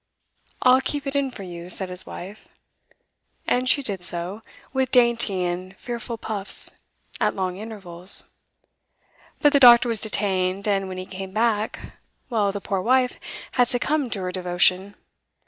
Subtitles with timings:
[0.63, 2.47] 'I'll keep it in for you,' said his wife.
[3.45, 4.41] And she did so,
[4.73, 6.71] with dainty and fearful puffs,
[7.19, 8.31] at long intervals.
[9.41, 11.99] But the doctor was detained, and when he came back
[12.31, 13.19] well, the poor wife
[13.51, 14.95] had succumbed to her devotion.